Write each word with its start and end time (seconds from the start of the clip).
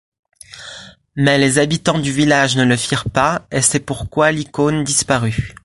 Mais 1.15 1.37
les 1.37 1.59
habitants 1.59 1.99
du 1.99 2.11
village 2.11 2.57
ne 2.57 2.63
le 2.63 2.75
firent 2.75 3.07
pas 3.11 3.43
et 3.51 3.61
c'est 3.61 3.79
pourquoi 3.79 4.31
l'icône 4.31 4.83
disparut. 4.83 5.53